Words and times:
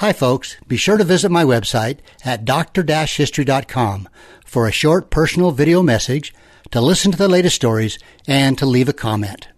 Hi, 0.00 0.14
folks. 0.14 0.56
Be 0.66 0.78
sure 0.78 0.96
to 0.96 1.04
visit 1.04 1.30
my 1.30 1.44
website 1.44 1.98
at 2.24 2.46
dr-history.com 2.46 4.08
for 4.46 4.66
a 4.66 4.72
short 4.72 5.10
personal 5.10 5.50
video 5.50 5.82
message, 5.82 6.32
to 6.70 6.80
listen 6.80 7.12
to 7.12 7.18
the 7.18 7.28
latest 7.28 7.56
stories, 7.56 7.98
and 8.26 8.56
to 8.56 8.64
leave 8.64 8.88
a 8.88 8.94
comment. 8.94 9.48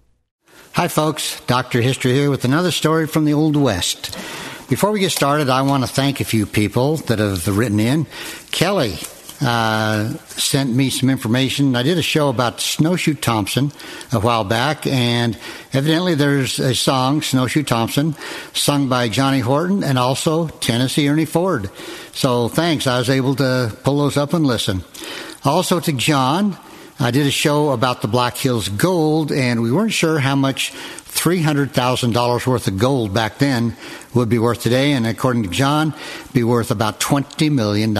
Hi, 0.72 0.88
folks. 0.88 1.40
Dr. 1.42 1.80
History 1.80 2.14
here 2.14 2.28
with 2.28 2.44
another 2.44 2.72
story 2.72 3.06
from 3.06 3.24
the 3.24 3.34
Old 3.34 3.54
West. 3.54 4.18
Before 4.68 4.90
we 4.90 4.98
get 4.98 5.12
started, 5.12 5.48
I 5.48 5.62
want 5.62 5.84
to 5.84 5.88
thank 5.88 6.18
a 6.18 6.24
few 6.24 6.44
people 6.44 6.96
that 6.96 7.20
have 7.20 7.46
written 7.46 7.78
in. 7.78 8.08
Kelly 8.50 8.98
uh, 9.42 10.08
sent 10.28 10.70
me 10.70 10.88
some 10.88 11.10
information. 11.10 11.74
I 11.74 11.82
did 11.82 11.98
a 11.98 12.02
show 12.02 12.28
about 12.28 12.60
Snowshoe 12.60 13.14
Thompson 13.14 13.72
a 14.12 14.20
while 14.20 14.44
back, 14.44 14.86
and 14.86 15.38
evidently 15.72 16.14
there's 16.14 16.58
a 16.58 16.74
song, 16.74 17.22
Snowshoe 17.22 17.62
Thompson, 17.62 18.14
sung 18.54 18.88
by 18.88 19.08
Johnny 19.08 19.40
Horton 19.40 19.82
and 19.82 19.98
also 19.98 20.48
Tennessee 20.48 21.08
Ernie 21.08 21.24
Ford. 21.24 21.70
So 22.12 22.48
thanks. 22.48 22.86
I 22.86 22.98
was 22.98 23.10
able 23.10 23.34
to 23.36 23.76
pull 23.82 23.98
those 23.98 24.16
up 24.16 24.32
and 24.32 24.46
listen. 24.46 24.84
Also 25.44 25.80
to 25.80 25.92
John, 25.92 26.56
I 27.00 27.10
did 27.10 27.26
a 27.26 27.32
show 27.32 27.70
about 27.70 28.00
the 28.00 28.08
Black 28.08 28.36
Hills 28.36 28.68
Gold, 28.68 29.32
and 29.32 29.60
we 29.60 29.72
weren't 29.72 29.92
sure 29.92 30.20
how 30.20 30.36
much 30.36 30.72
$300,000 30.72 32.46
worth 32.46 32.68
of 32.68 32.78
gold 32.78 33.12
back 33.12 33.38
then 33.38 33.76
would 34.14 34.28
be 34.28 34.38
worth 34.38 34.62
today, 34.62 34.92
and 34.92 35.06
according 35.06 35.42
to 35.42 35.48
John, 35.48 35.94
be 36.32 36.44
worth 36.44 36.70
about 36.70 37.00
$20 37.00 37.50
million. 37.50 37.92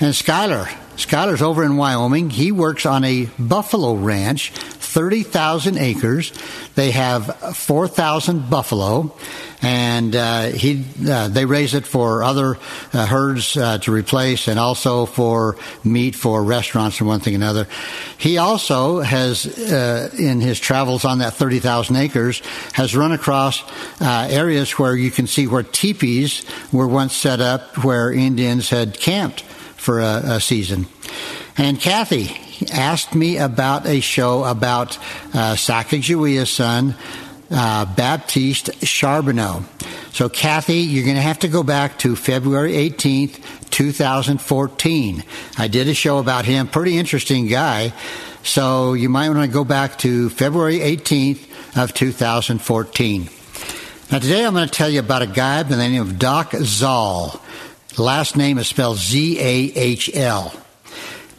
And 0.00 0.14
Skyler, 0.14 0.66
Skyler's 0.96 1.42
over 1.42 1.64
in 1.64 1.76
Wyoming. 1.76 2.30
He 2.30 2.52
works 2.52 2.86
on 2.86 3.02
a 3.02 3.26
buffalo 3.36 3.94
ranch, 3.94 4.50
30,000 4.52 5.76
acres. 5.76 6.32
They 6.76 6.92
have 6.92 7.56
4,000 7.56 8.48
buffalo, 8.48 9.12
and 9.60 10.14
uh, 10.14 10.46
he 10.50 10.84
uh, 11.08 11.26
they 11.26 11.46
raise 11.46 11.74
it 11.74 11.84
for 11.84 12.22
other 12.22 12.58
uh, 12.92 13.06
herds 13.06 13.56
uh, 13.56 13.78
to 13.78 13.90
replace, 13.90 14.46
and 14.46 14.56
also 14.56 15.04
for 15.04 15.56
meat 15.82 16.14
for 16.14 16.44
restaurants 16.44 17.00
and 17.00 17.08
one 17.08 17.18
thing 17.18 17.34
another. 17.34 17.66
He 18.18 18.38
also 18.38 19.00
has, 19.00 19.46
uh, 19.46 20.10
in 20.16 20.40
his 20.40 20.60
travels 20.60 21.04
on 21.04 21.18
that 21.18 21.34
30,000 21.34 21.96
acres, 21.96 22.40
has 22.74 22.94
run 22.96 23.10
across 23.10 23.64
uh, 24.00 24.28
areas 24.30 24.78
where 24.78 24.94
you 24.94 25.10
can 25.10 25.26
see 25.26 25.48
where 25.48 25.64
teepees 25.64 26.44
were 26.70 26.86
once 26.86 27.16
set 27.16 27.40
up, 27.40 27.82
where 27.84 28.12
Indians 28.12 28.70
had 28.70 28.98
camped 28.98 29.42
for 29.78 30.00
a, 30.00 30.22
a 30.24 30.40
season. 30.40 30.86
And 31.56 31.80
Kathy 31.80 32.36
asked 32.72 33.14
me 33.14 33.38
about 33.38 33.86
a 33.86 34.00
show 34.00 34.44
about 34.44 34.96
uh, 35.32 35.54
Sacagawea's 35.54 36.50
son, 36.50 36.94
uh, 37.50 37.84
Baptiste 37.94 38.84
Charbonneau. 38.84 39.64
So, 40.12 40.28
Kathy, 40.28 40.78
you're 40.78 41.04
going 41.04 41.16
to 41.16 41.22
have 41.22 41.40
to 41.40 41.48
go 41.48 41.62
back 41.62 41.98
to 42.00 42.16
February 42.16 42.72
18th, 42.72 43.70
2014. 43.70 45.24
I 45.56 45.68
did 45.68 45.88
a 45.88 45.94
show 45.94 46.18
about 46.18 46.44
him, 46.44 46.66
pretty 46.66 46.98
interesting 46.98 47.46
guy. 47.46 47.92
So, 48.42 48.94
you 48.94 49.08
might 49.08 49.28
want 49.28 49.42
to 49.42 49.48
go 49.48 49.64
back 49.64 49.98
to 49.98 50.28
February 50.30 50.78
18th 50.78 51.44
of 51.76 51.94
2014. 51.94 53.28
Now, 54.10 54.18
today 54.18 54.44
I'm 54.44 54.54
going 54.54 54.66
to 54.66 54.74
tell 54.74 54.88
you 54.88 55.00
about 55.00 55.22
a 55.22 55.26
guy 55.26 55.62
by 55.62 55.68
the 55.68 55.76
name 55.76 56.00
of 56.00 56.18
Doc 56.18 56.52
Zahl. 56.52 57.40
The 57.98 58.04
last 58.04 58.36
name 58.36 58.58
is 58.58 58.68
spelled 58.68 58.96
Z 58.98 59.40
A 59.40 59.72
H 59.74 60.08
L. 60.14 60.54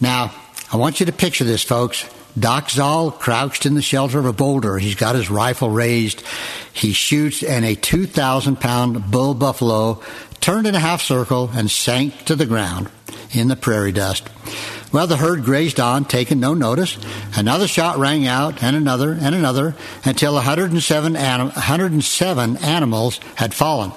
Now, 0.01 0.33
I 0.69 0.75
want 0.75 0.99
you 0.99 1.05
to 1.05 1.13
picture 1.13 1.45
this, 1.45 1.63
folks. 1.63 2.05
Doc 2.37 2.69
Zahl 2.69 3.11
crouched 3.11 3.65
in 3.65 3.75
the 3.75 3.81
shelter 3.81 4.19
of 4.19 4.25
a 4.25 4.33
boulder. 4.33 4.77
He's 4.77 4.95
got 4.95 5.15
his 5.15 5.29
rifle 5.29 5.69
raised. 5.69 6.21
He 6.73 6.91
shoots, 6.91 7.43
and 7.43 7.63
a 7.63 7.75
2,000 7.75 8.59
pound 8.59 9.09
bull 9.09 9.35
buffalo 9.35 10.03
turned 10.41 10.67
in 10.67 10.75
a 10.75 10.79
half 10.79 11.01
circle 11.01 11.49
and 11.53 11.71
sank 11.71 12.25
to 12.25 12.35
the 12.35 12.45
ground 12.45 12.89
in 13.31 13.47
the 13.47 13.55
prairie 13.55 13.93
dust. 13.93 14.27
Well, 14.91 15.07
the 15.07 15.15
herd 15.15 15.45
grazed 15.45 15.79
on, 15.79 16.03
taking 16.03 16.41
no 16.41 16.53
notice. 16.53 16.97
Another 17.37 17.69
shot 17.69 17.97
rang 17.97 18.27
out, 18.27 18.61
and 18.61 18.75
another, 18.75 19.13
and 19.13 19.33
another, 19.33 19.77
until 20.03 20.33
107, 20.33 21.15
anim- 21.15 21.51
107 21.51 22.57
animals 22.57 23.21
had 23.35 23.53
fallen. 23.53 23.93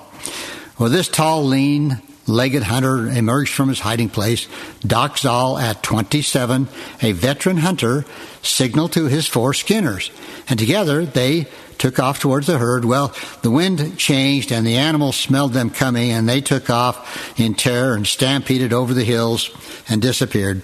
Well, 0.78 0.90
this 0.90 1.08
tall, 1.08 1.44
lean, 1.44 2.00
legged 2.26 2.62
hunter 2.62 3.06
emerged 3.08 3.52
from 3.52 3.68
his 3.68 3.80
hiding 3.80 4.08
place. 4.08 4.46
Doc 4.80 5.18
Zahl, 5.18 5.58
at 5.58 5.82
27, 5.82 6.68
a 7.02 7.12
veteran 7.12 7.58
hunter, 7.58 8.04
signaled 8.42 8.92
to 8.92 9.06
his 9.06 9.26
four 9.26 9.54
skinners, 9.54 10.10
and 10.48 10.58
together 10.58 11.04
they 11.04 11.46
took 11.78 11.98
off 11.98 12.20
towards 12.20 12.46
the 12.46 12.58
herd. 12.58 12.84
Well, 12.84 13.12
the 13.42 13.50
wind 13.50 13.98
changed 13.98 14.52
and 14.52 14.64
the 14.64 14.76
animals 14.76 15.16
smelled 15.16 15.52
them 15.52 15.70
coming, 15.70 16.12
and 16.12 16.28
they 16.28 16.40
took 16.40 16.70
off 16.70 17.38
in 17.40 17.54
terror 17.54 17.94
and 17.94 18.06
stampeded 18.06 18.72
over 18.72 18.94
the 18.94 19.04
hills 19.04 19.50
and 19.88 20.00
disappeared. 20.00 20.62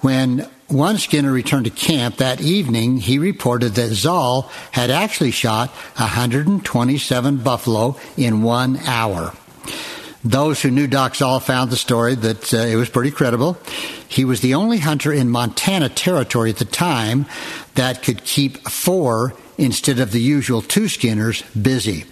When 0.00 0.48
one 0.66 0.98
Skinner 0.98 1.30
returned 1.30 1.66
to 1.66 1.70
camp 1.70 2.16
that 2.16 2.40
evening, 2.40 2.96
he 2.96 3.18
reported 3.18 3.74
that 3.74 3.92
Zahl 3.92 4.50
had 4.72 4.90
actually 4.90 5.30
shot 5.30 5.70
127 5.96 7.36
buffalo 7.36 7.96
in 8.16 8.42
one 8.42 8.78
hour. 8.78 9.32
Those 10.24 10.62
who 10.62 10.70
knew 10.70 10.86
Doc 10.86 11.16
Zahl 11.16 11.40
found 11.40 11.70
the 11.70 11.76
story 11.76 12.14
that 12.14 12.54
uh, 12.54 12.58
it 12.58 12.76
was 12.76 12.88
pretty 12.88 13.10
credible. 13.10 13.58
He 14.06 14.24
was 14.24 14.40
the 14.40 14.54
only 14.54 14.78
hunter 14.78 15.12
in 15.12 15.30
Montana 15.30 15.88
Territory 15.88 16.50
at 16.50 16.58
the 16.58 16.64
time 16.64 17.26
that 17.74 18.02
could 18.02 18.24
keep 18.24 18.58
four 18.68 19.34
instead 19.58 19.98
of 19.98 20.12
the 20.12 20.20
usual 20.20 20.62
two 20.62 20.88
skinners 20.88 21.42
busy. 21.60 22.04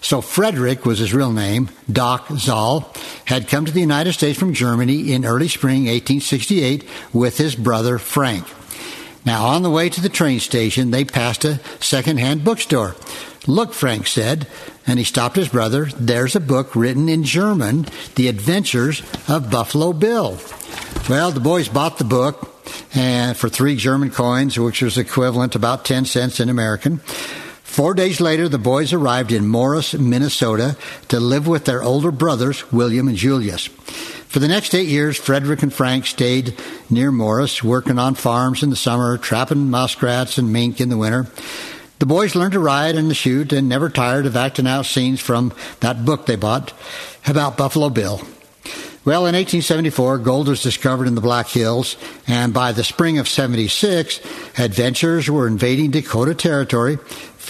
So 0.00 0.20
Frederick 0.20 0.86
was 0.86 0.98
his 0.98 1.12
real 1.12 1.32
name. 1.32 1.68
Doc 1.90 2.28
Zahl 2.36 2.92
had 3.26 3.48
come 3.48 3.66
to 3.66 3.72
the 3.72 3.80
United 3.80 4.12
States 4.12 4.38
from 4.38 4.54
Germany 4.54 5.12
in 5.12 5.24
early 5.24 5.48
spring 5.48 5.86
1868 5.86 6.84
with 7.12 7.36
his 7.36 7.54
brother 7.54 7.98
Frank. 7.98 8.46
Now, 9.24 9.46
on 9.46 9.62
the 9.62 9.70
way 9.70 9.88
to 9.88 10.00
the 10.00 10.08
train 10.08 10.40
station, 10.40 10.90
they 10.90 11.04
passed 11.04 11.44
a 11.44 11.60
second-hand 11.80 12.44
bookstore. 12.44 12.96
Look, 13.46 13.72
Frank 13.72 14.06
said, 14.06 14.46
and 14.86 14.98
he 14.98 15.04
stopped 15.04 15.36
his 15.36 15.48
brother. 15.48 15.86
There's 15.96 16.36
a 16.36 16.40
book 16.40 16.74
written 16.74 17.08
in 17.08 17.24
German, 17.24 17.86
The 18.14 18.28
Adventures 18.28 19.02
of 19.28 19.50
Buffalo 19.50 19.92
Bill. 19.92 20.38
Well, 21.08 21.30
the 21.32 21.40
boys 21.40 21.68
bought 21.68 21.98
the 21.98 22.04
book 22.04 22.46
and 22.94 23.36
for 23.36 23.48
three 23.48 23.76
German 23.76 24.10
coins, 24.10 24.58
which 24.58 24.82
was 24.82 24.98
equivalent 24.98 25.52
to 25.52 25.58
about 25.58 25.84
10 25.84 26.04
cents 26.04 26.40
in 26.40 26.48
American. 26.48 26.98
Four 27.62 27.94
days 27.94 28.20
later, 28.20 28.48
the 28.48 28.58
boys 28.58 28.92
arrived 28.92 29.32
in 29.32 29.46
Morris, 29.46 29.94
Minnesota 29.94 30.76
to 31.08 31.20
live 31.20 31.46
with 31.46 31.64
their 31.64 31.82
older 31.82 32.10
brothers, 32.10 32.70
William 32.72 33.08
and 33.08 33.16
Julius. 33.16 33.68
For 34.30 34.38
the 34.38 34.46
next 34.46 34.76
eight 34.76 34.86
years, 34.86 35.16
Frederick 35.16 35.64
and 35.64 35.74
Frank 35.74 36.06
stayed 36.06 36.54
near 36.88 37.10
Morris, 37.10 37.64
working 37.64 37.98
on 37.98 38.14
farms 38.14 38.62
in 38.62 38.70
the 38.70 38.76
summer, 38.76 39.18
trapping 39.18 39.70
muskrats 39.70 40.38
and 40.38 40.52
mink 40.52 40.80
in 40.80 40.88
the 40.88 40.96
winter. 40.96 41.26
The 41.98 42.06
boys 42.06 42.36
learned 42.36 42.52
to 42.52 42.60
ride 42.60 42.94
and 42.94 43.08
to 43.08 43.14
shoot 43.16 43.52
and 43.52 43.68
never 43.68 43.90
tired 43.90 44.26
of 44.26 44.36
acting 44.36 44.68
out 44.68 44.86
scenes 44.86 45.20
from 45.20 45.52
that 45.80 46.04
book 46.04 46.26
they 46.26 46.36
bought 46.36 46.72
about 47.26 47.56
Buffalo 47.56 47.90
Bill. 47.90 48.18
Well, 49.04 49.22
in 49.26 49.34
1874, 49.34 50.18
gold 50.18 50.46
was 50.46 50.62
discovered 50.62 51.08
in 51.08 51.16
the 51.16 51.20
Black 51.20 51.48
Hills, 51.48 51.96
and 52.28 52.54
by 52.54 52.70
the 52.70 52.84
spring 52.84 53.18
of 53.18 53.28
76, 53.28 54.20
adventurers 54.56 55.28
were 55.28 55.48
invading 55.48 55.90
Dakota 55.90 56.36
Territory. 56.36 56.98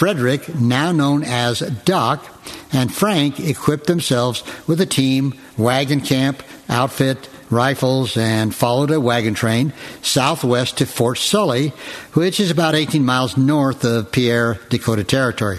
Frederick, 0.01 0.55
now 0.55 0.93
known 0.93 1.25
as 1.25 1.61
Doc, 1.85 2.25
and 2.73 2.91
Frank 2.91 3.39
equipped 3.39 3.87
themselves 3.87 4.43
with 4.67 4.81
a 4.81 4.87
team, 4.87 5.35
wagon 5.59 6.01
camp, 6.01 6.43
outfit, 6.71 7.29
rifles 7.51 8.17
and 8.17 8.55
followed 8.55 8.91
a 8.91 9.01
wagon 9.01 9.35
train 9.35 9.73
southwest 10.03 10.79
to 10.79 10.87
Fort 10.87 11.19
Sully, 11.19 11.73
which 12.15 12.41
is 12.41 12.51
about 12.51 12.75
18 12.75 13.05
miles 13.05 13.37
north 13.37 13.85
of 13.85 14.13
Pierre, 14.13 14.59
Dakota 14.69 15.05
Territory. 15.05 15.59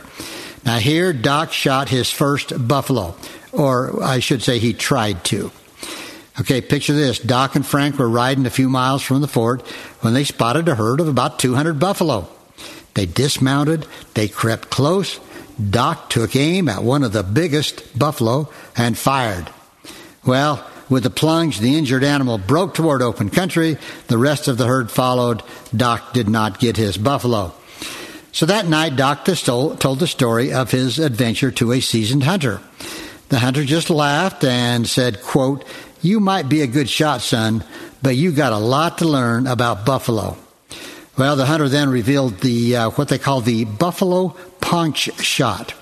Now, 0.66 0.78
here 0.78 1.12
Doc 1.12 1.52
shot 1.52 1.90
his 1.90 2.10
first 2.10 2.68
buffalo, 2.68 3.16
or 3.52 4.04
I 4.04 4.20
should 4.20 4.42
say 4.42 4.60
he 4.60 4.74
tried 4.74 5.24
to. 5.25 5.52
Okay, 6.40 6.62
picture 6.62 6.94
this. 6.94 7.19
Doc 7.19 7.56
and 7.56 7.66
Frank 7.66 8.00
were 8.00 8.10
riding 8.10 8.46
a 8.46 8.52
few 8.52 8.69
miles 8.69 9.02
from 9.02 9.22
the 9.22 9.28
fort 9.28 9.62
when 10.00 10.14
they 10.14 10.24
spotted 10.24 10.68
a 10.69 10.75
herd 10.75 11.00
of 11.00 11.07
about 11.07 11.40
200 11.40 11.78
buffalo. 11.80 12.28
They 12.94 13.06
dismounted, 13.06 13.86
they 14.14 14.28
crept 14.28 14.69
close. 14.69 15.19
Doc 15.69 16.10
took 16.10 16.36
aim 16.36 16.69
at 16.69 16.84
one 16.84 17.04
of 17.04 17.12
the 17.12 17.24
biggest 17.24 17.98
buffalo 17.98 18.50
and 18.75 18.98
fired. 18.98 19.50
Well, 20.25 20.66
with 20.92 21.04
the 21.04 21.10
plunge, 21.10 21.60
the 21.60 21.78
injured 21.78 22.04
animal 22.04 22.38
broke 22.38 22.74
toward 22.74 23.02
open 23.02 23.30
country. 23.30 23.78
The 24.08 24.18
rest 24.18 24.50
of 24.50 24.58
the 24.58 24.68
herd 24.68 24.92
followed. 24.92 25.42
Doc 25.76 26.14
did 26.14 26.30
not 26.30 26.60
get 26.60 26.76
his 26.76 26.98
buffalo. 26.98 27.54
So 28.34 28.46
that 28.46 28.68
night, 28.68 28.98
Doc 28.98 29.26
told 29.26 30.00
the 30.00 30.08
story 30.08 30.54
of 30.54 30.70
his 30.70 31.00
adventure 31.00 31.52
to 31.52 31.72
a 31.72 31.80
seasoned 31.80 32.24
hunter. 32.24 32.62
The 33.30 33.40
hunter 33.40 33.64
just 33.64 33.90
laughed 33.90 34.44
and 34.44 34.88
said, 34.88 35.22
quote, 35.22 35.64
You 36.02 36.20
might 36.20 36.50
be 36.50 36.62
a 36.62 36.68
good 36.68 36.90
shot, 36.90 37.22
son, 37.22 37.64
but 38.02 38.18
you 38.18 38.34
got 38.34 38.52
a 38.52 38.58
lot 38.58 38.98
to 38.98 39.08
learn 39.08 39.48
about 39.48 39.86
buffalo. 39.86 40.38
Well, 41.18 41.38
the 41.38 41.46
hunter 41.46 41.70
then 41.70 41.90
revealed 41.90 42.40
the 42.40 42.76
uh, 42.76 42.90
what 42.92 43.08
they 43.08 43.18
call 43.18 43.40
the 43.40 43.64
buffalo 43.64 44.36
paunch 44.60 45.14
shot. 45.22 45.74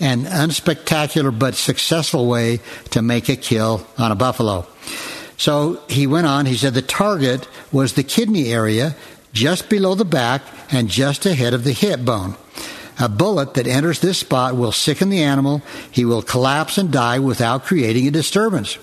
An 0.00 0.24
unspectacular 0.24 1.36
but 1.36 1.54
successful 1.54 2.26
way 2.26 2.60
to 2.90 3.02
make 3.02 3.28
a 3.28 3.36
kill 3.36 3.86
on 3.98 4.12
a 4.12 4.16
buffalo. 4.16 4.66
So 5.36 5.80
he 5.88 6.06
went 6.06 6.26
on, 6.26 6.46
he 6.46 6.56
said 6.56 6.74
the 6.74 6.82
target 6.82 7.48
was 7.72 7.92
the 7.92 8.02
kidney 8.02 8.52
area 8.52 8.96
just 9.32 9.68
below 9.68 9.94
the 9.94 10.04
back 10.04 10.42
and 10.70 10.88
just 10.88 11.26
ahead 11.26 11.54
of 11.54 11.64
the 11.64 11.72
hip 11.72 12.04
bone. 12.04 12.36
A 12.98 13.08
bullet 13.08 13.54
that 13.54 13.66
enters 13.66 14.00
this 14.00 14.18
spot 14.18 14.56
will 14.56 14.72
sicken 14.72 15.10
the 15.10 15.22
animal. 15.22 15.60
He 15.90 16.06
will 16.06 16.22
collapse 16.22 16.78
and 16.78 16.90
die 16.90 17.18
without 17.18 17.64
creating 17.64 18.08
a 18.08 18.10
disturbance. 18.10 18.78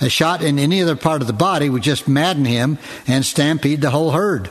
A 0.00 0.08
shot 0.08 0.42
in 0.42 0.58
any 0.58 0.82
other 0.82 0.96
part 0.96 1.20
of 1.20 1.26
the 1.26 1.34
body 1.34 1.68
would 1.68 1.82
just 1.82 2.08
madden 2.08 2.46
him 2.46 2.78
and 3.06 3.24
stampede 3.24 3.82
the 3.82 3.90
whole 3.90 4.12
herd. 4.12 4.48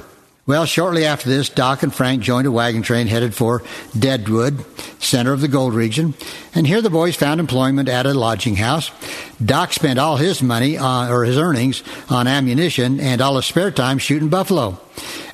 Well, 0.51 0.65
shortly 0.65 1.05
after 1.05 1.29
this, 1.29 1.47
Doc 1.47 1.81
and 1.81 1.95
Frank 1.95 2.21
joined 2.21 2.45
a 2.45 2.51
wagon 2.51 2.81
train 2.81 3.07
headed 3.07 3.33
for 3.33 3.63
Deadwood, 3.97 4.65
center 5.01 5.31
of 5.31 5.39
the 5.39 5.47
gold 5.47 5.73
region, 5.73 6.13
and 6.53 6.67
here 6.67 6.81
the 6.81 6.89
boys 6.89 7.15
found 7.15 7.39
employment 7.39 7.87
at 7.87 8.05
a 8.05 8.13
lodging 8.13 8.57
house. 8.57 8.91
Doc 9.41 9.71
spent 9.71 9.97
all 9.97 10.17
his 10.17 10.43
money 10.43 10.77
on, 10.77 11.09
or 11.09 11.23
his 11.23 11.37
earnings 11.37 11.83
on 12.09 12.27
ammunition 12.27 12.99
and 12.99 13.21
all 13.21 13.37
his 13.37 13.45
spare 13.45 13.71
time 13.71 13.97
shooting 13.97 14.27
buffalo. 14.27 14.77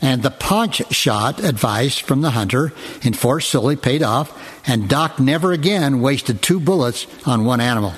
And 0.04 0.22
the 0.22 0.30
paunch 0.30 0.84
shot 0.94 1.44
advice 1.44 1.98
from 1.98 2.22
the 2.22 2.30
hunter 2.30 2.72
in 3.02 3.14
Fort 3.14 3.42
Sully 3.42 3.76
paid 3.76 4.04
off, 4.04 4.32
and 4.70 4.88
Doc 4.88 5.20
never 5.20 5.52
again 5.52 6.00
wasted 6.00 6.44
two 6.44 6.60
bullets 6.60 7.08
on 7.26 7.44
one 7.44 7.60
animal. 7.60 7.94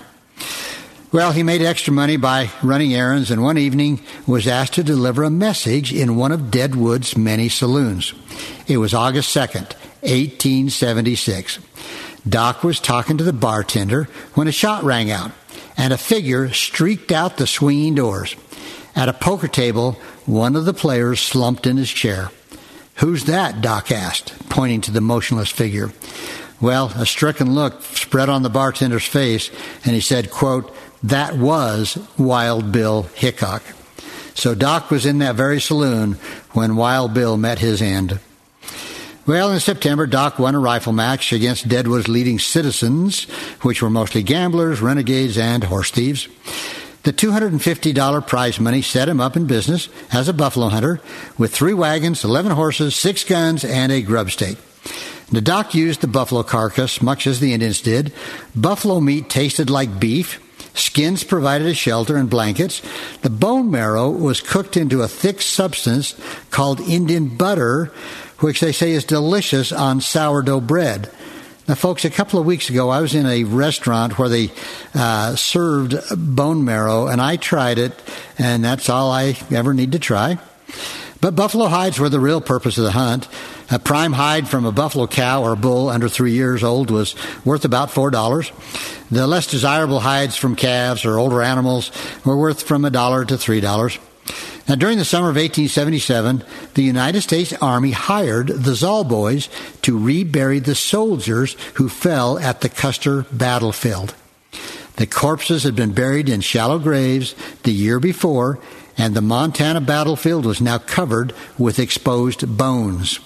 Well, 1.11 1.31
he 1.31 1.41
made 1.41 1.63
extra 1.63 1.91
money 1.91 2.17
by 2.17 2.51
running 2.61 2.93
errands 2.93 3.31
and 3.31 3.41
one 3.41 3.57
evening 3.57 3.99
was 4.27 4.45
asked 4.45 4.73
to 4.73 4.83
deliver 4.83 5.23
a 5.23 5.31
message 5.31 5.91
in 5.91 6.15
one 6.15 6.31
of 6.31 6.51
Deadwood's 6.51 7.17
many 7.17 7.49
saloons. 7.49 8.13
It 8.67 8.77
was 8.77 8.93
August 8.93 9.35
2nd, 9.35 9.73
1876. 10.03 11.57
Doc 12.27 12.63
was 12.63 12.79
talking 12.79 13.17
to 13.17 13.23
the 13.23 13.33
bartender 13.33 14.03
when 14.35 14.47
a 14.47 14.51
shot 14.51 14.83
rang 14.83 15.09
out 15.09 15.31
and 15.75 15.91
a 15.91 15.97
figure 15.97 16.53
streaked 16.53 17.11
out 17.11 17.37
the 17.37 17.47
swinging 17.47 17.95
doors. 17.95 18.35
At 18.95 19.09
a 19.09 19.13
poker 19.13 19.47
table, 19.47 19.93
one 20.27 20.55
of 20.55 20.65
the 20.65 20.75
players 20.75 21.19
slumped 21.19 21.65
in 21.65 21.77
his 21.77 21.89
chair. 21.89 22.29
Who's 22.97 23.23
that? 23.23 23.61
Doc 23.61 23.91
asked, 23.91 24.47
pointing 24.49 24.81
to 24.81 24.91
the 24.91 25.01
motionless 25.01 25.49
figure. 25.49 25.91
Well, 26.61 26.91
a 26.95 27.05
stricken 27.07 27.55
look 27.55 27.81
spread 27.81 28.29
on 28.29 28.43
the 28.43 28.49
bartender's 28.49 29.05
face, 29.05 29.49
and 29.85 29.95
he 29.95 30.01
said, 30.01 30.29
quote, 30.29 30.75
that 31.03 31.35
was 31.37 31.97
Wild 32.17 32.71
Bill 32.71 33.03
Hickok. 33.15 33.63
So 34.33 34.55
Doc 34.55 34.89
was 34.89 35.05
in 35.05 35.19
that 35.19 35.35
very 35.35 35.59
saloon 35.59 36.13
when 36.51 36.75
Wild 36.75 37.13
Bill 37.13 37.37
met 37.37 37.59
his 37.59 37.81
end. 37.81 38.19
Well, 39.25 39.51
in 39.51 39.59
September, 39.59 40.07
Doc 40.07 40.39
won 40.39 40.55
a 40.55 40.59
rifle 40.59 40.93
match 40.93 41.31
against 41.33 41.67
Deadwood's 41.67 42.07
leading 42.07 42.39
citizens, 42.39 43.25
which 43.61 43.81
were 43.81 43.89
mostly 43.89 44.23
gamblers, 44.23 44.81
renegades, 44.81 45.37
and 45.37 45.63
horse 45.63 45.91
thieves. 45.91 46.27
The 47.03 47.13
$250 47.13 48.27
prize 48.27 48.59
money 48.59 48.81
set 48.81 49.07
him 49.07 49.21
up 49.21 49.37
in 49.37 49.45
business 49.45 49.87
as 50.11 50.27
a 50.27 50.33
buffalo 50.33 50.69
hunter 50.69 50.99
with 51.37 51.53
three 51.53 51.73
wagons, 51.73 52.23
11 52.23 52.53
horses, 52.53 52.95
six 52.95 53.23
guns, 53.23 53.63
and 53.63 53.91
a 53.91 54.01
grub 54.01 54.31
stake. 54.31 54.57
The 55.31 55.41
doc 55.41 55.75
used 55.75 56.01
the 56.01 56.07
buffalo 56.07 56.41
carcass 56.41 57.01
much 57.01 57.27
as 57.27 57.39
the 57.39 57.53
Indians 57.53 57.81
did. 57.81 58.11
Buffalo 58.55 58.99
meat 58.99 59.29
tasted 59.29 59.69
like 59.69 59.99
beef. 59.99 60.41
Skins 60.73 61.23
provided 61.23 61.67
a 61.67 61.73
shelter 61.73 62.15
and 62.15 62.29
blankets. 62.29 62.81
The 63.21 63.29
bone 63.29 63.71
marrow 63.71 64.09
was 64.09 64.41
cooked 64.41 64.77
into 64.77 65.01
a 65.01 65.07
thick 65.07 65.41
substance 65.41 66.15
called 66.51 66.79
Indian 66.81 67.35
butter, 67.35 67.91
which 68.39 68.59
they 68.59 68.71
say 68.71 68.91
is 68.91 69.03
delicious 69.03 69.71
on 69.71 70.01
sourdough 70.01 70.61
bread. 70.61 71.11
Now, 71.67 71.75
folks, 71.75 72.03
a 72.03 72.09
couple 72.09 72.39
of 72.39 72.47
weeks 72.47 72.69
ago, 72.71 72.89
I 72.89 72.99
was 72.99 73.13
in 73.13 73.27
a 73.27 73.43
restaurant 73.43 74.17
where 74.17 74.29
they 74.29 74.49
uh, 74.95 75.35
served 75.35 75.95
bone 76.17 76.65
marrow, 76.65 77.05
and 77.07 77.21
I 77.21 77.35
tried 77.35 77.77
it, 77.77 77.93
and 78.39 78.63
that's 78.63 78.89
all 78.89 79.11
I 79.11 79.37
ever 79.51 79.73
need 79.75 79.91
to 79.91 79.99
try. 79.99 80.39
But 81.21 81.35
buffalo 81.35 81.67
hides 81.67 81.99
were 81.99 82.09
the 82.09 82.19
real 82.19 82.41
purpose 82.41 82.77
of 82.77 82.85
the 82.85 82.91
hunt. 82.91 83.27
A 83.71 83.77
prime 83.77 84.13
hide 84.13 84.47
from 84.47 84.65
a 84.65 84.71
buffalo 84.71 85.05
cow 85.05 85.43
or 85.43 85.55
bull 85.55 85.89
under 85.89 86.09
three 86.09 86.31
years 86.31 86.63
old 86.63 86.89
was 86.89 87.15
worth 87.45 87.65
about 87.65 87.91
four 87.91 88.09
dollars. 88.09 88.51
The 89.11 89.27
less 89.27 89.45
desirable 89.45 89.99
hides 89.99 90.35
from 90.35 90.55
calves 90.55 91.05
or 91.05 91.19
older 91.19 91.43
animals 91.43 91.91
were 92.25 92.37
worth 92.37 92.63
from 92.63 92.83
a 92.83 92.89
dollar 92.89 93.25
to 93.25 93.37
three 93.37 93.61
dollars. 93.61 93.99
Now, 94.67 94.75
during 94.75 94.99
the 94.99 95.05
summer 95.05 95.29
of 95.29 95.35
1877, 95.35 96.43
the 96.75 96.83
United 96.83 97.21
States 97.21 97.53
Army 97.53 97.91
hired 97.91 98.47
the 98.49 98.75
Zahl 98.75 99.03
boys 99.03 99.49
to 99.81 99.97
rebury 99.97 100.59
the 100.59 100.75
soldiers 100.75 101.55
who 101.75 101.89
fell 101.89 102.37
at 102.37 102.61
the 102.61 102.69
Custer 102.69 103.25
battlefield. 103.31 104.13
The 104.97 105.07
corpses 105.07 105.63
had 105.63 105.75
been 105.75 105.93
buried 105.93 106.29
in 106.29 106.41
shallow 106.41 106.77
graves 106.77 107.33
the 107.63 107.71
year 107.71 107.99
before, 107.99 108.59
and 108.95 109.15
the 109.15 109.21
Montana 109.21 109.81
battlefield 109.81 110.45
was 110.45 110.61
now 110.61 110.77
covered 110.77 111.33
with 111.57 111.79
exposed 111.79 112.57
bones. 112.57 113.19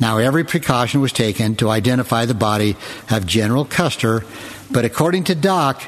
Now, 0.00 0.18
every 0.18 0.44
precaution 0.44 1.00
was 1.00 1.12
taken 1.12 1.56
to 1.56 1.70
identify 1.70 2.24
the 2.24 2.34
body 2.34 2.76
of 3.10 3.26
General 3.26 3.64
Custer, 3.64 4.24
but 4.70 4.84
according 4.84 5.24
to 5.24 5.34
Doc, 5.34 5.82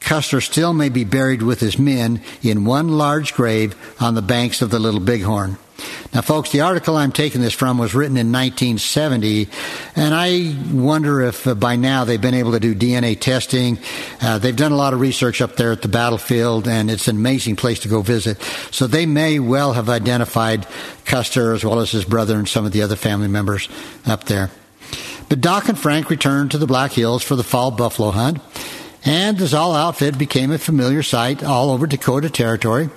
Custer 0.00 0.40
still 0.40 0.72
may 0.72 0.88
be 0.88 1.02
buried 1.02 1.42
with 1.42 1.58
his 1.58 1.78
men 1.78 2.22
in 2.42 2.64
one 2.64 2.88
large 2.88 3.34
grave 3.34 3.74
on 4.00 4.14
the 4.14 4.22
banks 4.22 4.62
of 4.62 4.70
the 4.70 4.78
Little 4.78 5.00
Bighorn. 5.00 5.58
Now, 6.14 6.22
folks, 6.22 6.50
the 6.50 6.62
article 6.62 6.96
I'm 6.96 7.12
taking 7.12 7.40
this 7.40 7.52
from 7.52 7.76
was 7.78 7.94
written 7.94 8.16
in 8.16 8.32
1970, 8.32 9.48
and 9.94 10.14
I 10.14 10.56
wonder 10.72 11.20
if 11.20 11.46
uh, 11.46 11.54
by 11.54 11.76
now 11.76 12.04
they've 12.04 12.20
been 12.20 12.34
able 12.34 12.52
to 12.52 12.60
do 12.60 12.74
DNA 12.74 13.20
testing. 13.20 13.78
Uh, 14.20 14.38
they've 14.38 14.56
done 14.56 14.72
a 14.72 14.76
lot 14.76 14.94
of 14.94 15.00
research 15.00 15.42
up 15.42 15.56
there 15.56 15.72
at 15.72 15.82
the 15.82 15.88
battlefield, 15.88 16.66
and 16.66 16.90
it's 16.90 17.08
an 17.08 17.16
amazing 17.16 17.56
place 17.56 17.80
to 17.80 17.88
go 17.88 18.00
visit. 18.00 18.40
So 18.70 18.86
they 18.86 19.04
may 19.04 19.38
well 19.38 19.74
have 19.74 19.90
identified 19.90 20.66
Custer 21.04 21.52
as 21.52 21.64
well 21.64 21.80
as 21.80 21.90
his 21.90 22.04
brother 22.04 22.38
and 22.38 22.48
some 22.48 22.64
of 22.64 22.72
the 22.72 22.82
other 22.82 22.96
family 22.96 23.28
members 23.28 23.68
up 24.06 24.24
there. 24.24 24.50
But 25.28 25.40
Doc 25.40 25.68
and 25.68 25.78
Frank 25.78 26.08
returned 26.08 26.52
to 26.52 26.58
the 26.58 26.66
Black 26.66 26.92
Hills 26.92 27.22
for 27.22 27.36
the 27.36 27.44
fall 27.44 27.70
buffalo 27.70 28.10
hunt 28.12 28.38
and 29.06 29.38
the 29.38 29.46
Zahl 29.46 29.72
outfit 29.72 30.18
became 30.18 30.50
a 30.50 30.58
familiar 30.58 31.02
sight 31.02 31.44
all 31.44 31.70
over 31.70 31.86
Dakota 31.86 32.28
Territory. 32.28 32.90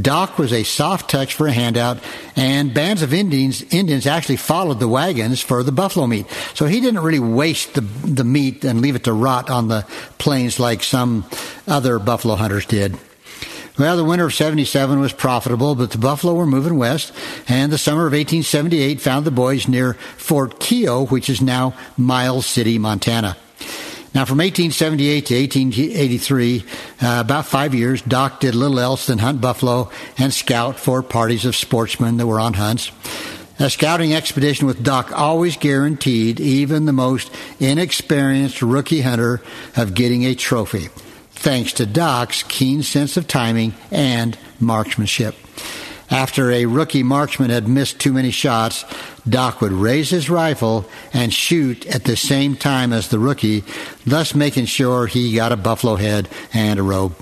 Doc 0.00 0.38
was 0.38 0.52
a 0.52 0.62
soft 0.62 1.10
touch 1.10 1.34
for 1.34 1.46
a 1.46 1.52
handout, 1.52 1.98
and 2.34 2.72
bands 2.72 3.02
of 3.02 3.12
Indians 3.12 3.62
Indians 3.70 4.06
actually 4.06 4.36
followed 4.36 4.80
the 4.80 4.88
wagons 4.88 5.42
for 5.42 5.62
the 5.62 5.70
buffalo 5.70 6.06
meat. 6.06 6.26
So 6.54 6.66
he 6.66 6.80
didn't 6.80 7.02
really 7.02 7.20
waste 7.20 7.74
the 7.74 7.82
the 7.82 8.24
meat 8.24 8.64
and 8.64 8.80
leave 8.80 8.96
it 8.96 9.04
to 9.04 9.12
rot 9.12 9.50
on 9.50 9.68
the 9.68 9.82
plains 10.16 10.58
like 10.58 10.82
some 10.82 11.26
other 11.68 11.98
buffalo 11.98 12.34
hunters 12.36 12.64
did. 12.64 12.96
Well, 13.78 13.96
the 13.96 14.04
winter 14.04 14.26
of 14.26 14.34
77 14.34 15.00
was 15.00 15.14
profitable, 15.14 15.74
but 15.74 15.90
the 15.90 15.98
buffalo 15.98 16.34
were 16.34 16.46
moving 16.46 16.76
west, 16.76 17.12
and 17.48 17.72
the 17.72 17.78
summer 17.78 18.02
of 18.06 18.12
1878 18.12 19.00
found 19.00 19.24
the 19.24 19.30
boys 19.30 19.66
near 19.66 19.94
Fort 19.94 20.60
Keogh, 20.60 21.06
which 21.06 21.30
is 21.30 21.40
now 21.40 21.74
Miles 21.96 22.44
City, 22.44 22.78
Montana. 22.78 23.36
Now, 24.14 24.26
from 24.26 24.38
1878 24.38 25.26
to 25.26 25.34
1883, 25.34 26.64
uh, 27.00 27.20
about 27.24 27.46
five 27.46 27.74
years, 27.74 28.02
Doc 28.02 28.40
did 28.40 28.54
little 28.54 28.78
else 28.78 29.06
than 29.06 29.18
hunt 29.18 29.40
buffalo 29.40 29.90
and 30.18 30.34
scout 30.34 30.78
for 30.78 31.02
parties 31.02 31.46
of 31.46 31.56
sportsmen 31.56 32.18
that 32.18 32.26
were 32.26 32.38
on 32.38 32.52
hunts. 32.54 32.90
A 33.58 33.70
scouting 33.70 34.12
expedition 34.12 34.66
with 34.66 34.82
Doc 34.82 35.12
always 35.12 35.56
guaranteed 35.56 36.40
even 36.40 36.84
the 36.84 36.92
most 36.92 37.30
inexperienced 37.58 38.60
rookie 38.60 39.00
hunter 39.00 39.40
of 39.76 39.94
getting 39.94 40.24
a 40.24 40.34
trophy, 40.34 40.88
thanks 41.30 41.72
to 41.74 41.86
Doc's 41.86 42.42
keen 42.42 42.82
sense 42.82 43.16
of 43.16 43.26
timing 43.26 43.72
and 43.90 44.36
marksmanship. 44.60 45.36
After 46.10 46.50
a 46.50 46.66
rookie 46.66 47.02
marksman 47.02 47.50
had 47.50 47.68
missed 47.68 47.98
too 47.98 48.12
many 48.12 48.30
shots, 48.30 48.84
Doc 49.28 49.60
would 49.60 49.72
raise 49.72 50.10
his 50.10 50.28
rifle 50.28 50.84
and 51.12 51.32
shoot 51.32 51.86
at 51.86 52.04
the 52.04 52.16
same 52.16 52.56
time 52.56 52.92
as 52.92 53.08
the 53.08 53.18
rookie, 53.18 53.64
thus 54.06 54.34
making 54.34 54.66
sure 54.66 55.06
he 55.06 55.34
got 55.34 55.52
a 55.52 55.56
buffalo 55.56 55.96
head 55.96 56.28
and 56.52 56.78
a 56.78 56.82
robe. 56.82 57.14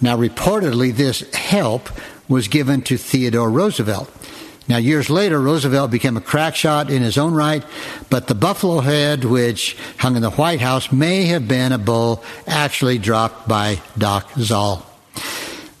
Now, 0.00 0.16
reportedly, 0.16 0.94
this 0.94 1.20
help 1.34 1.88
was 2.28 2.48
given 2.48 2.82
to 2.82 2.96
Theodore 2.96 3.50
Roosevelt. 3.50 4.10
Now, 4.68 4.76
years 4.76 5.10
later, 5.10 5.40
Roosevelt 5.40 5.90
became 5.90 6.16
a 6.16 6.20
crack 6.20 6.54
shot 6.54 6.90
in 6.90 7.02
his 7.02 7.18
own 7.18 7.34
right, 7.34 7.64
but 8.08 8.28
the 8.28 8.36
buffalo 8.36 8.78
head, 8.78 9.24
which 9.24 9.76
hung 9.98 10.14
in 10.14 10.22
the 10.22 10.30
White 10.30 10.60
House, 10.60 10.92
may 10.92 11.24
have 11.24 11.48
been 11.48 11.72
a 11.72 11.78
bull 11.78 12.22
actually 12.46 12.98
dropped 12.98 13.48
by 13.48 13.80
Doc 13.98 14.30
Zahl. 14.38 14.86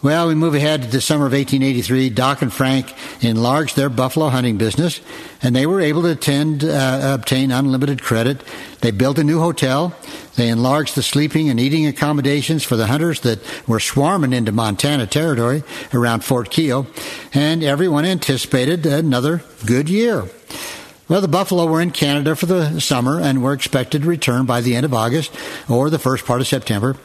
Well, 0.02 0.28
we 0.28 0.34
move 0.34 0.54
ahead 0.54 0.80
to 0.80 0.88
the 0.88 1.02
summer 1.02 1.26
of 1.26 1.32
1883. 1.32 2.08
Doc 2.08 2.40
and 2.40 2.50
Frank 2.50 2.94
enlarged 3.20 3.76
their 3.76 3.90
buffalo 3.90 4.30
hunting 4.30 4.56
business, 4.56 5.02
and 5.42 5.54
they 5.54 5.66
were 5.66 5.82
able 5.82 6.00
to 6.02 6.12
attend, 6.12 6.64
uh, 6.64 7.18
obtain 7.20 7.50
unlimited 7.50 8.00
credit. 8.00 8.42
They 8.80 8.92
built 8.92 9.18
a 9.18 9.24
new 9.24 9.40
hotel. 9.40 9.94
They 10.36 10.48
enlarged 10.48 10.94
the 10.94 11.02
sleeping 11.02 11.50
and 11.50 11.60
eating 11.60 11.86
accommodations 11.86 12.64
for 12.64 12.76
the 12.76 12.86
hunters 12.86 13.20
that 13.20 13.40
were 13.68 13.78
swarming 13.78 14.32
into 14.32 14.52
Montana 14.52 15.06
territory 15.06 15.64
around 15.92 16.24
Fort 16.24 16.48
Keogh, 16.48 16.86
and 17.34 17.62
everyone 17.62 18.06
anticipated 18.06 18.86
another 18.86 19.42
good 19.66 19.90
year. 19.90 20.24
Well, 21.10 21.20
the 21.20 21.28
buffalo 21.28 21.66
were 21.66 21.82
in 21.82 21.90
Canada 21.90 22.36
for 22.36 22.46
the 22.46 22.80
summer 22.80 23.20
and 23.20 23.42
were 23.42 23.52
expected 23.52 24.02
to 24.02 24.08
return 24.08 24.46
by 24.46 24.62
the 24.62 24.76
end 24.76 24.86
of 24.86 24.94
August 24.94 25.30
or 25.68 25.90
the 25.90 25.98
first 25.98 26.24
part 26.24 26.40
of 26.40 26.46
September. 26.46 26.96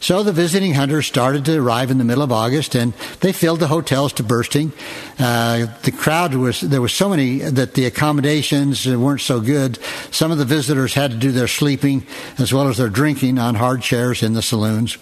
So 0.00 0.22
the 0.22 0.32
visiting 0.32 0.74
hunters 0.74 1.06
started 1.06 1.44
to 1.46 1.60
arrive 1.60 1.90
in 1.90 1.98
the 1.98 2.04
middle 2.04 2.22
of 2.22 2.30
August, 2.30 2.74
and 2.74 2.92
they 3.20 3.32
filled 3.32 3.60
the 3.60 3.66
hotels 3.66 4.12
to 4.14 4.22
bursting. 4.22 4.72
Uh, 5.18 5.66
the 5.82 5.90
crowd 5.90 6.34
was 6.34 6.60
there 6.60 6.80
was 6.80 6.92
so 6.92 7.08
many 7.08 7.38
that 7.38 7.74
the 7.74 7.86
accommodations 7.86 8.86
weren't 8.86 9.20
so 9.20 9.40
good. 9.40 9.78
Some 10.10 10.30
of 10.30 10.38
the 10.38 10.44
visitors 10.44 10.94
had 10.94 11.10
to 11.10 11.16
do 11.16 11.32
their 11.32 11.48
sleeping 11.48 12.06
as 12.38 12.52
well 12.52 12.68
as 12.68 12.76
their 12.76 12.88
drinking 12.88 13.38
on 13.38 13.56
hard 13.56 13.82
chairs 13.82 14.22
in 14.22 14.34
the 14.34 14.42
saloons. 14.42 14.98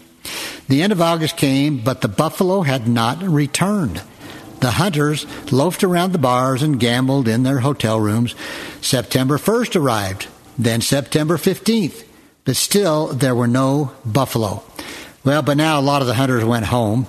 The 0.69 0.83
end 0.83 0.93
of 0.93 1.01
August 1.03 1.37
came, 1.37 1.79
but 1.85 2.01
the 2.01 2.09
buffalo 2.09 2.63
had 2.63 2.89
not 2.89 3.23
returned. 3.23 4.03
The 4.61 4.73
hunters 4.73 5.27
loafed 5.53 5.85
around 5.85 6.13
the 6.13 6.19
bars 6.19 6.63
and 6.63 6.81
gambled 6.81 7.29
in 7.29 7.43
their 7.43 7.61
hotel 7.61 8.01
rooms. 8.01 8.35
September 8.81 9.37
1st 9.37 9.77
arrived, 9.77 10.29
then 10.59 10.81
September 10.81 11.37
15th, 11.37 12.05
but 12.45 12.57
still 12.57 13.09
there 13.09 13.35
were 13.35 13.47
no 13.47 13.93
buffalo. 14.05 14.63
Well, 15.27 15.43
but 15.43 15.57
now 15.57 15.81
a 15.81 15.83
lot 15.83 16.03
of 16.03 16.07
the 16.07 16.15
hunters 16.15 16.45
went 16.45 16.67
home. 16.67 17.09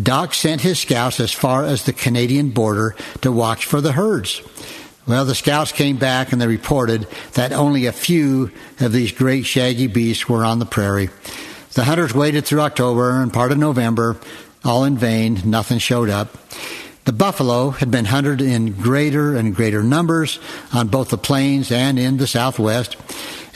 Doc 0.00 0.32
sent 0.32 0.60
his 0.60 0.78
scouts 0.78 1.18
as 1.18 1.32
far 1.32 1.64
as 1.64 1.82
the 1.82 1.92
Canadian 1.92 2.50
border 2.50 2.94
to 3.22 3.32
watch 3.32 3.64
for 3.64 3.80
the 3.80 3.90
herds. 3.90 4.40
Well, 5.08 5.24
the 5.24 5.34
scouts 5.34 5.72
came 5.72 5.96
back 5.96 6.30
and 6.30 6.40
they 6.40 6.46
reported 6.46 7.08
that 7.32 7.50
only 7.50 7.86
a 7.86 7.92
few 7.92 8.52
of 8.78 8.92
these 8.92 9.10
great 9.10 9.44
shaggy 9.44 9.88
beasts 9.88 10.28
were 10.28 10.44
on 10.44 10.60
the 10.60 10.66
prairie. 10.66 11.10
The 11.72 11.82
hunters 11.82 12.14
waited 12.14 12.44
through 12.44 12.60
October 12.60 13.20
and 13.20 13.32
part 13.32 13.50
of 13.50 13.58
November, 13.58 14.16
all 14.64 14.84
in 14.84 14.96
vain. 14.96 15.40
Nothing 15.44 15.78
showed 15.78 16.10
up. 16.10 16.36
The 17.06 17.12
buffalo 17.12 17.70
had 17.70 17.90
been 17.90 18.04
hunted 18.04 18.40
in 18.40 18.74
greater 18.74 19.34
and 19.34 19.56
greater 19.56 19.82
numbers 19.82 20.38
on 20.72 20.88
both 20.88 21.08
the 21.08 21.18
plains 21.18 21.72
and 21.72 21.98
in 21.98 22.18
the 22.18 22.26
southwest, 22.28 22.96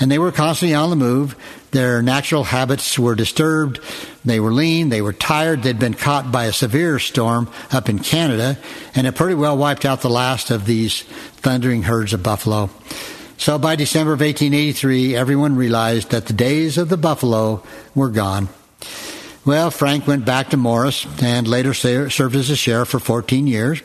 and 0.01 0.11
they 0.11 0.19
were 0.19 0.33
constantly 0.33 0.75
on 0.75 0.91
the 0.91 0.97
move. 0.97 1.37
Their 1.73 2.02
natural 2.02 2.45
habits 2.45 2.99
were 2.99 3.14
disturbed. 3.14 3.81
They 4.25 4.41
were 4.41 4.52
lean. 4.52 4.91
They 4.91 5.02
were 5.02 5.14
tired. 5.14 5.62
They'd 5.62 5.79
been 5.79 5.95
caught 5.95 6.31
by 6.31 6.45
a 6.45 6.52
severe 6.52 6.99
storm 6.99 7.50
up 7.73 7.88
in 7.88 7.99
Canada, 7.99 8.59
and 8.95 9.07
it 9.07 9.17
pretty 9.17 9.35
well 9.35 9.57
wiped 9.57 9.87
out 9.87 10.02
the 10.02 10.11
last 10.11 10.50
of 10.50 10.67
these 10.67 11.02
thundering 11.41 11.85
herds 11.85 12.12
of 12.12 12.23
buffalo. 12.23 12.69
So 13.38 13.59
by 13.59 13.75
December 13.75 14.12
of 14.12 14.21
1883, 14.21 15.17
everyone 15.17 15.57
realized 15.57 16.11
that 16.11 16.26
the 16.26 16.35
days 16.35 16.76
of 16.76 16.91
the 16.91 16.99
buffalo 16.99 17.62
were 17.95 18.11
gone. 18.11 18.49
Well, 19.45 19.73
Frank 19.73 20.07
went 20.07 20.25
back 20.25 20.50
to 20.50 20.57
Morris 20.57 21.07
and 21.21 21.49
later 21.49 21.75
served 21.75 22.37
as 22.37 22.50
a 22.50 22.55
sheriff 22.55 22.91
for 22.91 23.00
14 23.00 23.47
years. 23.49 23.83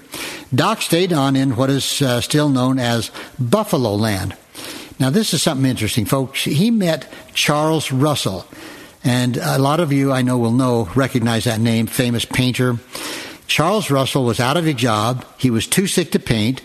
Doc 0.53 0.82
stayed 0.82 1.12
on 1.12 1.36
in 1.36 1.56
what 1.56 1.72
is 1.72 2.01
uh, 2.01 2.22
still 2.22 2.50
known 2.50 2.77
as 2.77 3.12
Buffalo 3.39 3.96
Land. 3.96 4.36
Now, 5.00 5.12
this 5.12 5.34
is 5.34 5.42
something 5.42 5.70
interesting, 5.70 6.06
folks. 6.06 6.44
He 6.44 6.72
met 6.72 7.12
Charles 7.34 7.92
Russell, 7.92 8.48
and 9.04 9.38
a 9.38 9.60
lot 9.60 9.80
of 9.80 9.92
you 9.92 10.12
I 10.12 10.24
know 10.24 10.38
will 10.38 10.51
know, 10.51 10.89
recognize 10.96 11.44
that 11.44 11.60
name, 11.60 11.86
famous 11.86 12.25
painter. 12.25 12.77
Charles 13.46 13.92
Russell 13.92 14.25
was 14.25 14.39
out 14.39 14.58
of 14.58 14.68
a 14.68 14.74
job. 14.74 15.25
He 15.38 15.50
was 15.50 15.68
too 15.68 15.88
sick 15.88 16.12
to 16.12 16.20
paint. 16.20 16.62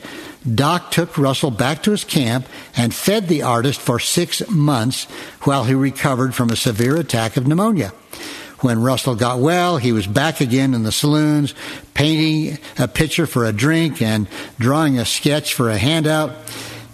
Doc 0.55 0.91
took 0.91 1.17
Russell 1.17 1.51
back 1.51 1.83
to 1.85 1.93
his 1.93 2.05
camp 2.05 2.47
and 2.77 2.93
fed 2.93 3.29
the 3.29 3.43
artist 3.43 3.81
for 3.81 4.01
six 4.01 4.49
months 4.49 5.05
while 5.43 5.65
he 5.65 5.75
recovered 5.75 6.35
from 6.35 6.51
a 6.51 6.57
severe 6.57 6.97
attack 6.97 7.37
of 7.37 7.47
pneumonia. 7.47 7.93
When 8.61 8.81
Russell 8.83 9.15
got 9.15 9.41
well, 9.41 9.77
he 9.77 9.93
was 9.93 10.07
back 10.07 10.41
again 10.41 10.75
in 10.75 10.85
the 10.85 10.93
saloons, 10.93 11.55
painting 11.95 12.59
a 12.79 12.89
picture 12.89 13.27
for 13.27 13.45
a 13.45 13.53
drink 13.53 14.01
and 14.01 14.29
drawing 14.59 14.99
a 14.99 15.05
sketch 15.05 15.55
for 15.55 15.69
a 15.69 15.79
handout. 15.79 16.33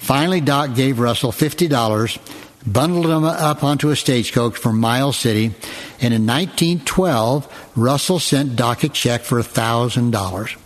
Finally, 0.08 0.40
Doc 0.40 0.74
gave 0.74 1.00
Russell 1.00 1.32
$50, 1.32 2.18
bundled 2.66 3.04
him 3.04 3.24
up 3.24 3.62
onto 3.62 3.90
a 3.90 3.94
stagecoach 3.94 4.56
for 4.56 4.72
Miles 4.72 5.18
City, 5.18 5.54
and 6.00 6.14
in 6.14 6.26
1912, 6.26 7.72
Russell 7.76 8.18
sent 8.18 8.56
Doc 8.56 8.84
a 8.84 8.88
check 8.88 9.20
for 9.20 9.38
$1,000, 9.38 10.56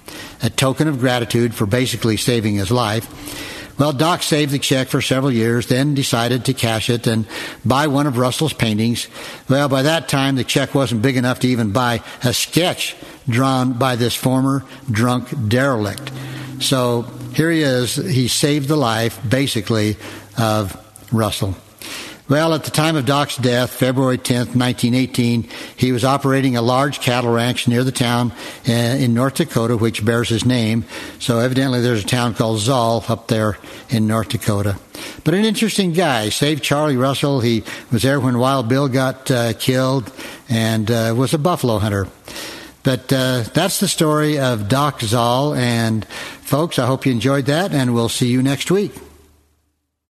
a 0.44 0.50
token 0.50 0.86
of 0.86 1.00
gratitude 1.00 1.56
for 1.56 1.66
basically 1.66 2.16
saving 2.16 2.54
his 2.54 2.70
life. 2.70 3.08
Well, 3.80 3.92
Doc 3.92 4.22
saved 4.22 4.52
the 4.52 4.60
check 4.60 4.86
for 4.86 5.02
several 5.02 5.32
years, 5.32 5.66
then 5.66 5.94
decided 5.94 6.44
to 6.44 6.54
cash 6.54 6.88
it 6.88 7.08
and 7.08 7.26
buy 7.64 7.88
one 7.88 8.06
of 8.06 8.18
Russell's 8.18 8.52
paintings. 8.52 9.08
Well, 9.48 9.68
by 9.68 9.82
that 9.82 10.08
time, 10.08 10.36
the 10.36 10.44
check 10.44 10.72
wasn't 10.72 11.02
big 11.02 11.16
enough 11.16 11.40
to 11.40 11.48
even 11.48 11.72
buy 11.72 12.00
a 12.22 12.32
sketch 12.32 12.94
drawn 13.28 13.72
by 13.72 13.96
this 13.96 14.14
former 14.14 14.64
drunk 14.88 15.48
derelict. 15.48 16.12
So 16.60 17.10
here 17.34 17.50
he 17.50 17.62
is. 17.62 17.96
He 17.96 18.28
saved 18.28 18.68
the 18.68 18.76
life, 18.76 19.18
basically, 19.28 19.96
of 20.38 20.76
Russell. 21.12 21.56
Well, 22.28 22.54
at 22.54 22.64
the 22.64 22.70
time 22.70 22.96
of 22.96 23.04
Doc's 23.04 23.36
death, 23.36 23.70
February 23.70 24.16
10th, 24.16 24.56
1918, 24.56 25.48
he 25.76 25.92
was 25.92 26.02
operating 26.02 26.56
a 26.56 26.62
large 26.62 27.00
cattle 27.00 27.30
ranch 27.30 27.68
near 27.68 27.84
the 27.84 27.92
town 27.92 28.32
uh, 28.66 28.72
in 28.72 29.12
North 29.12 29.34
Dakota, 29.34 29.76
which 29.76 30.02
bears 30.02 30.30
his 30.30 30.46
name. 30.46 30.84
So 31.18 31.40
evidently 31.40 31.82
there's 31.82 32.04
a 32.04 32.06
town 32.06 32.32
called 32.32 32.60
Zahl 32.60 33.04
up 33.08 33.28
there 33.28 33.58
in 33.90 34.06
North 34.06 34.30
Dakota. 34.30 34.78
But 35.24 35.34
an 35.34 35.44
interesting 35.44 35.92
guy. 35.92 36.30
Saved 36.30 36.62
Charlie 36.62 36.96
Russell. 36.96 37.40
He 37.40 37.64
was 37.90 38.02
there 38.02 38.18
when 38.18 38.38
Wild 38.38 38.66
Bill 38.68 38.88
got 38.88 39.30
uh, 39.30 39.52
killed 39.52 40.10
and 40.48 40.90
uh, 40.90 41.14
was 41.14 41.34
a 41.34 41.38
buffalo 41.38 41.78
hunter. 41.78 42.06
But 42.82 43.12
uh, 43.12 43.44
that's 43.52 43.78
the 43.78 43.88
story 43.88 44.38
of 44.38 44.68
Doc 44.68 45.00
Zahl. 45.00 45.54
And 45.54 46.06
folks, 46.52 46.78
I 46.78 46.84
hope 46.84 47.06
you 47.06 47.12
enjoyed 47.12 47.46
that, 47.46 47.72
and 47.72 47.94
we'll 47.94 48.10
see 48.10 48.28
you 48.28 48.42
next 48.42 48.70
week. 48.70 48.92